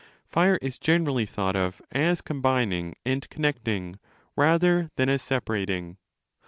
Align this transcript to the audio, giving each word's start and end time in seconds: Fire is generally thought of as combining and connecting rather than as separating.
Fire 0.25 0.57
is 0.63 0.79
generally 0.79 1.27
thought 1.27 1.55
of 1.55 1.79
as 1.91 2.21
combining 2.21 2.95
and 3.05 3.29
connecting 3.29 3.99
rather 4.35 4.89
than 4.95 5.09
as 5.09 5.21
separating. 5.21 5.97